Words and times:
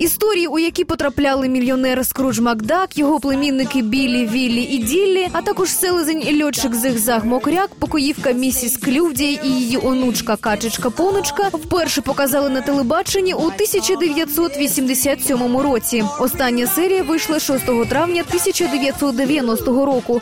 Історії, 0.00 0.46
у 0.46 0.58
які 0.58 0.84
потрапляли 0.84 1.48
мільйонер 1.48 2.06
Скрудж 2.06 2.38
Макдак, 2.38 2.98
його 2.98 3.20
племінники 3.20 3.82
Білі, 3.82 4.26
Віллі 4.26 4.62
і 4.62 4.78
Діллі, 4.78 5.28
а 5.32 5.42
також 5.42 5.70
селезень 5.70 6.22
і 6.26 6.44
льотчик 6.44 6.74
Зигзаг 6.74 7.26
Мокряк, 7.26 7.70
покоївка 7.78 8.32
місіс 8.32 8.76
Клювдій 8.76 9.40
і 9.44 9.48
її 9.48 9.78
онучка 9.82 10.36
Качечка 10.36 10.90
Понучка 10.90 11.48
вперше 11.52 12.00
показали 12.00 12.48
на 12.48 12.60
телебаченні 12.60 13.34
у 13.34 13.46
1987 13.46 15.56
році. 15.56 16.04
Остання 16.20 16.66
серія 16.66 17.02
вийшла 17.02 17.38
6 17.38 17.66
травня 17.88 18.24
1990 18.28 19.86
року. 19.86 20.20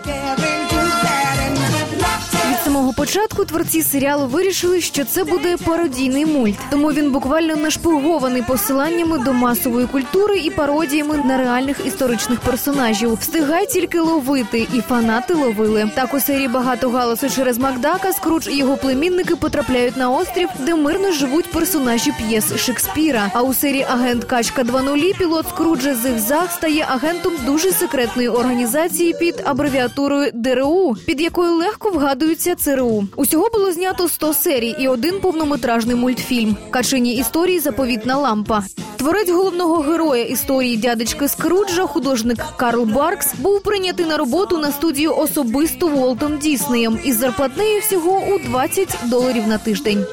Самого 2.69 2.93
початку 2.93 3.45
творці 3.45 3.83
серіалу 3.83 4.27
вирішили, 4.27 4.81
що 4.81 5.05
це 5.05 5.25
буде 5.25 5.57
пародійний 5.57 6.27
мульт, 6.27 6.57
тому 6.71 6.93
він 6.93 7.11
буквально 7.11 7.57
нашпигований 7.57 8.43
посиланнями 8.43 9.19
до 9.19 9.33
масової 9.33 9.87
культури 9.87 10.39
і 10.39 10.51
пародіями 10.51 11.17
на 11.17 11.39
реальних 11.39 11.87
історичних 11.87 12.41
персонажів. 12.41 13.15
Встигай 13.15 13.67
тільки 13.67 14.01
ловити, 14.01 14.67
і 14.75 14.81
фанати 14.81 15.35
ловили. 15.35 15.91
Так 15.95 16.15
у 16.15 16.21
серії 16.21 16.49
багато 16.49 16.91
галасу 16.91 17.29
через 17.31 17.59
Макдака 17.59 18.13
Скрудж 18.13 18.49
і 18.49 18.57
його 18.57 18.77
племінники 18.77 19.37
потрапляють 19.37 19.97
на 19.97 20.11
острів, 20.11 20.49
де 20.59 20.75
мирно 20.75 21.13
живуть 21.13 21.51
персонажі 21.51 22.13
п'єс 22.19 22.57
Шекспіра. 22.57 23.31
А 23.35 23.43
у 23.43 23.55
серії 23.55 23.87
Агент 23.91 24.25
Качка 24.25 24.63
2.0 24.63 25.19
пілот 25.19 25.49
Скруджа 25.49 25.95
Зигзаг 25.95 26.53
стає 26.53 26.87
агентом 26.89 27.33
дуже 27.47 27.73
секретної 27.73 28.29
організації 28.29 29.15
під 29.21 29.43
абревіатурою 29.45 30.31
ДРУ, 30.35 30.97
під 31.07 31.21
якою 31.21 31.53
легко 31.53 31.91
вгадуються 31.91 32.55
ЦРУ. 32.61 33.07
Усього 33.17 33.49
було 33.53 33.73
знято 33.73 34.09
100 34.09 34.35
серій 34.35 34.77
і 34.79 34.89
один 34.89 35.21
повнометражний 35.21 35.97
мультфільм. 35.97 36.57
Качині 36.71 37.17
історії 37.17 37.61
заповітна 37.61 38.17
лампа. 38.17 38.65
Творець 38.97 39.31
головного 39.31 39.77
героя 39.77 40.25
історії 40.25 40.77
дядечки 40.77 41.29
Скруджа, 41.29 41.87
художник 41.87 42.39
Карл 42.57 42.85
Баркс, 42.85 43.35
був 43.35 43.63
прийнятий 43.63 44.07
на 44.07 44.17
роботу 44.17 44.59
на 44.59 44.73
студію 44.73 45.17
особисто 45.17 45.89
Волтом 45.89 46.39
Діснеєм 46.39 46.99
із 47.05 47.17
зарплатнею 47.17 47.81
всього 47.81 48.23
у 48.35 48.39
20 48.39 48.97
доларів 49.11 49.47
на 49.49 49.59
тиждень. 49.59 50.07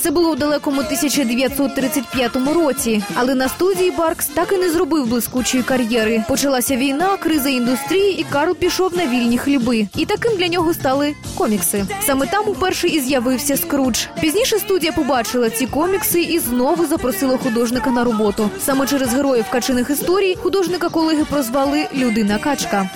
Це 0.00 0.10
було 0.10 0.30
у 0.30 0.36
далекому 0.36 0.80
1935 0.80 2.36
році, 2.54 3.02
але 3.14 3.34
на 3.34 3.48
студії 3.48 3.90
Баркс 3.90 4.26
так 4.26 4.52
і 4.52 4.56
не 4.56 4.70
зробив 4.70 5.06
блискучої 5.06 5.62
кар'єри. 5.62 6.24
Почалася 6.28 6.76
війна, 6.76 7.16
криза 7.16 7.48
індустрії, 7.48 8.20
і 8.20 8.24
Карл 8.24 8.54
пішов 8.56 8.96
на 8.96 9.06
вільні 9.06 9.38
хліби. 9.38 9.88
І 9.96 10.06
таким 10.06 10.36
для 10.36 10.48
нього 10.48 10.74
стали 10.74 11.14
комікси. 11.38 11.84
Саме 12.06 12.26
там 12.26 12.48
уперше 12.48 12.88
і 12.88 13.00
з'явився 13.00 13.56
Скрудж. 13.56 13.98
Пізніше 14.20 14.58
студія 14.58 14.92
побачила 14.92 15.50
ці 15.50 15.66
комікси 15.66 16.20
і 16.20 16.38
знову 16.38 16.86
запросила 16.86 17.36
художника 17.36 17.90
на 17.90 18.04
роботу. 18.04 18.50
Саме 18.64 18.86
через 18.86 19.14
героїв 19.14 19.44
качиних 19.50 19.90
історій 19.90 20.36
художника 20.42 20.88
колеги 20.88 21.24
прозвали 21.30 21.86
Людина 21.94 22.38
Качка. 22.38 22.90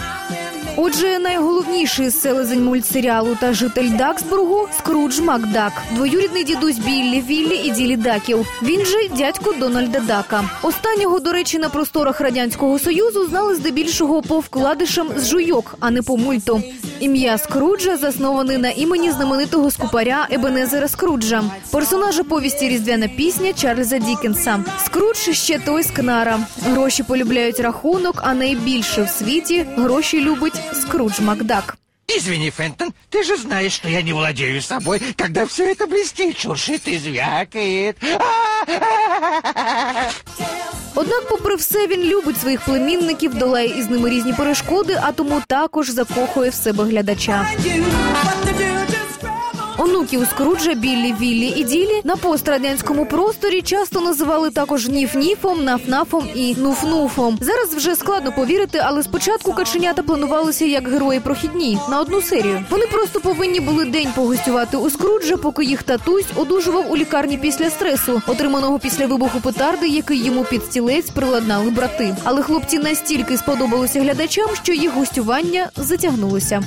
Отже, 0.76 1.18
найголовніший 1.18 2.10
селезень 2.10 2.64
мультсеріалу 2.64 3.36
та 3.40 3.52
житель 3.52 3.90
Даксбургу 3.90 4.68
Скрудж 4.78 5.20
Макдак, 5.20 5.72
двоюрідний 5.92 6.44
дідусь 6.44 6.78
Біллі, 6.78 7.20
Віллі 7.28 7.56
і 7.56 7.70
Ділі 7.70 7.96
Даків. 7.96 8.46
Він 8.62 8.84
же 8.84 9.08
дядько 9.16 9.52
Дональда 9.52 10.00
Дака. 10.00 10.50
Останнього, 10.62 11.20
до 11.20 11.32
речі, 11.32 11.58
на 11.58 11.68
просторах 11.68 12.20
радянського 12.20 12.78
союзу 12.78 13.26
знали 13.26 13.54
здебільшого 13.54 14.22
по 14.22 14.38
вкладишам 14.38 15.08
з 15.16 15.28
жуйок, 15.28 15.74
а 15.80 15.90
не 15.90 16.02
по 16.02 16.16
мульту. 16.16 16.62
Ім'я 17.00 17.38
Скруджа 17.38 17.96
засноване 17.96 18.58
на 18.58 18.70
імені 18.70 19.10
знаменитого 19.10 19.70
скупаря 19.70 20.26
Ебенезера 20.30 20.88
Скруджа, 20.88 21.44
персонажа 21.70 22.24
повісті 22.24 22.68
Різдвяна 22.68 23.08
пісня 23.08 23.52
Чарльза 23.52 23.98
Дікенса. 23.98 24.64
Скрудж 24.84 25.16
ще 25.16 25.58
той 25.58 25.82
скнара. 25.82 26.38
Гроші 26.62 27.02
полюбляють 27.02 27.60
рахунок, 27.60 28.22
а 28.24 28.34
найбільше 28.34 29.02
в 29.02 29.08
світі 29.08 29.66
гроші 29.76 30.20
любить 30.20 30.63
Скрудж 30.72 31.20
Макдак. 31.20 31.76
Извини, 32.06 32.50
Фентон, 32.50 32.92
ты 33.10 33.24
же 33.24 33.36
знаешь, 33.36 33.72
что 33.72 33.88
я 33.88 34.02
не 34.02 34.12
владею 34.12 34.60
собой, 34.62 35.00
когда 35.16 35.46
все 35.46 35.72
это 35.72 35.86
блестит, 35.86 36.38
шуршит 36.38 36.86
и 36.86 36.98
звякает. 36.98 37.96
Однак, 40.94 41.28
попри 41.28 41.56
все, 41.56 41.86
він 41.86 42.00
любить 42.02 42.40
своїх 42.40 42.60
племінників, 42.60 43.34
долає 43.34 43.78
із 43.78 43.90
ними 43.90 44.10
різні 44.10 44.32
перешкоди, 44.32 45.00
а 45.02 45.12
тому 45.12 45.42
також 45.48 45.90
закохує 45.90 46.50
в 46.50 46.54
себе 46.54 46.84
глядача. 46.84 47.46
Онуків 49.78 50.26
Скруджа, 50.30 50.74
Біллі, 50.74 51.14
Віллі 51.20 51.52
і 51.56 51.64
Ділі 51.64 52.00
на 52.04 52.16
пострадянському 52.16 53.06
просторі 53.06 53.62
часто 53.62 54.00
називали 54.00 54.50
також 54.50 54.88
Ніф-Ніфом, 54.88 55.64
Наф-Нафом 55.64 56.22
і 56.34 56.54
Нуф-Нуфом. 56.54 57.36
Зараз 57.40 57.74
вже 57.74 57.96
складно 57.96 58.32
повірити, 58.32 58.82
але 58.84 59.02
спочатку 59.02 59.52
каченята 59.52 60.02
планувалися 60.02 60.64
як 60.64 60.88
герої 60.88 61.20
прохідні 61.20 61.78
на 61.90 62.00
одну 62.00 62.22
серію. 62.22 62.64
Вони 62.70 62.86
просто 62.86 63.20
повинні 63.20 63.60
були 63.60 63.84
день 63.84 64.08
погостювати 64.14 64.76
у 64.76 64.90
Скруджа, 64.90 65.36
поки 65.36 65.64
їх 65.64 65.82
татусь 65.82 66.26
одужував 66.36 66.92
у 66.92 66.96
лікарні 66.96 67.38
після 67.38 67.70
стресу, 67.70 68.22
отриманого 68.26 68.78
після 68.78 69.06
вибуху 69.06 69.40
петарди, 69.40 69.88
який 69.88 70.24
йому 70.24 70.44
під 70.44 70.64
стілець 70.64 71.10
приладнали 71.10 71.70
брати. 71.70 72.16
Але 72.24 72.42
хлопці 72.42 72.78
настільки 72.78 73.36
сподобалися 73.36 74.00
глядачам, 74.00 74.48
що 74.62 74.72
їх 74.72 74.94
гостювання 74.94 75.70
затягнулося. 75.76 76.62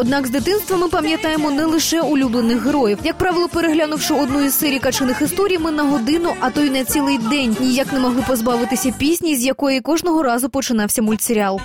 Однак 0.00 0.26
з 0.26 0.30
дитинства 0.30 0.76
ми 0.76 0.88
пам'ятаємо 0.88 1.50
не 1.50 1.64
лише 1.64 2.00
улюблених 2.00 2.64
героїв. 2.64 2.98
Як 3.04 3.18
правило, 3.18 3.48
переглянувши 3.48 4.14
одну 4.14 4.40
із 4.40 4.58
серій 4.58 4.78
качиних 4.78 5.22
історій, 5.22 5.58
ми 5.58 5.70
на 5.70 5.82
годину, 5.82 6.34
а 6.40 6.50
то 6.50 6.60
й 6.60 6.70
на 6.70 6.84
цілий 6.84 7.18
день 7.18 7.56
ніяк 7.60 7.92
не 7.92 8.00
могли 8.00 8.22
позбавитися 8.28 8.94
пісні, 8.98 9.36
з 9.36 9.44
якої 9.44 9.80
кожного 9.80 10.22
разу 10.22 10.48
починався 10.48 11.02
мультсеріал. 11.02 11.60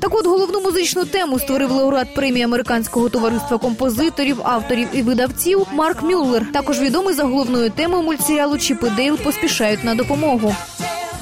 Так 0.00 0.14
от 0.14 0.26
головну 0.26 0.60
музичну 0.60 1.04
тему 1.04 1.38
створив 1.38 1.70
лауреат 1.70 2.14
премії 2.14 2.44
американського 2.44 3.08
товариства 3.08 3.58
композиторів, 3.58 4.40
авторів 4.42 4.88
і 4.92 5.02
видавців 5.02 5.66
Марк 5.72 6.02
Мюллер. 6.02 6.52
Також 6.52 6.80
відомий 6.80 7.14
за 7.14 7.22
головною 7.24 7.70
темою 7.70 8.02
мультсеріалу 8.02 8.58
Чіп 8.58 8.84
Дейл 8.96 9.16
поспішають 9.18 9.84
на 9.84 9.94
допомогу. 9.94 10.54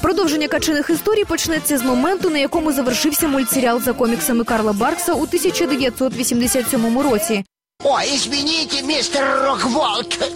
Продовження 0.09 0.47
качиних 0.47 0.89
історій 0.89 1.23
почнеться 1.23 1.77
з 1.77 1.83
моменту, 1.83 2.29
на 2.29 2.37
якому 2.37 2.73
завершився 2.73 3.27
мультсеріал 3.27 3.81
за 3.81 3.93
коміксами 3.93 4.43
Карла 4.43 4.73
Баркса 4.73 5.13
у 5.13 5.21
1987 5.21 6.99
році. 6.99 7.45
О, 7.83 7.99
извините, 8.15 8.83
мистер 8.87 9.41
Рокволд. 9.43 10.29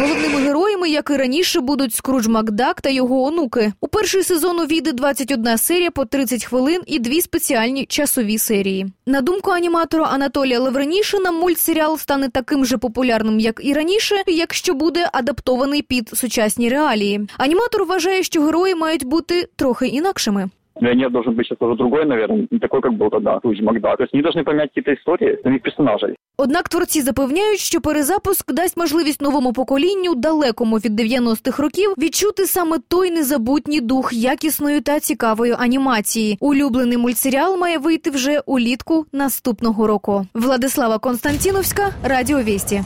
Головними 0.00 0.40
героями, 0.40 0.73
як 0.86 1.10
і 1.10 1.16
раніше, 1.16 1.60
будуть 1.60 1.94
Скрудж 1.94 2.26
Макдак 2.26 2.80
та 2.80 2.90
його 2.90 3.22
онуки. 3.24 3.72
У 3.80 3.88
перший 3.88 4.22
сезон 4.22 4.60
увійде 4.60 4.92
21 4.92 5.58
серія 5.58 5.90
по 5.90 6.04
30 6.04 6.44
хвилин 6.44 6.82
і 6.86 6.98
дві 6.98 7.20
спеціальні 7.20 7.86
часові 7.86 8.38
серії. 8.38 8.86
На 9.06 9.20
думку 9.20 9.50
аніматора 9.50 10.04
Анатолія 10.04 10.60
Левренішина, 10.60 11.30
мультсеріал 11.32 11.98
стане 11.98 12.28
таким 12.28 12.64
же 12.64 12.78
популярним, 12.78 13.40
як 13.40 13.60
і 13.64 13.72
раніше, 13.72 14.14
якщо 14.26 14.74
буде 14.74 15.10
адаптований 15.12 15.82
під 15.82 16.08
сучасні 16.08 16.68
реалії. 16.68 17.28
Аніматор 17.36 17.84
вважає, 17.84 18.22
що 18.22 18.42
герої 18.42 18.74
мають 18.74 19.04
бути 19.04 19.48
трохи 19.56 19.86
інакшими. 19.86 20.50
Миллионер 20.81 21.09
должен 21.09 21.35
быть 21.35 21.47
сейчас 21.47 21.61
уже 21.61 21.75
другой, 21.75 22.05
наверное, 22.05 22.47
не 22.51 22.59
такой, 22.59 22.81
как 22.81 22.93
был 22.93 23.09
тогда, 23.09 23.39
Туз 23.39 23.59
Макда. 23.61 23.95
То 23.97 24.03
есть 24.03 24.13
они 24.13 24.23
должны 24.23 24.43
поменять 24.43 24.69
какие-то 24.69 24.93
истории, 24.93 25.37
самих 25.43 25.61
персонажей. 25.61 26.15
Однак 26.37 26.69
творці 26.69 27.01
запевняють, 27.01 27.59
що 27.59 27.81
перезапуск 27.81 28.53
дасть 28.53 28.77
можливість 28.77 29.21
новому 29.21 29.53
поколінню, 29.53 30.15
далекому 30.15 30.77
від 30.77 30.99
90-х 30.99 31.63
років, 31.63 31.93
відчути 31.97 32.45
саме 32.45 32.77
той 32.87 33.11
незабутній 33.11 33.81
дух 33.81 34.13
якісної 34.13 34.81
та 34.81 34.99
цікавої 34.99 35.55
анімації. 35.59 36.37
Улюблений 36.39 36.97
мультсеріал 36.97 37.57
має 37.57 37.77
вийти 37.77 38.09
вже 38.09 38.39
улітку 38.45 39.05
наступного 39.11 39.87
року. 39.87 40.25
Владислава 40.33 40.97
Константіновська, 40.97 41.93
Радіо 42.03 42.41
Вісті. 42.41 42.81